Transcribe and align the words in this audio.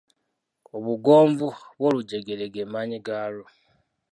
Obugonvu 0.75 1.47
bw'olujegere 1.77 2.45
ge 2.53 2.63
maanyi 2.71 2.97
gaalwo. 3.05 3.47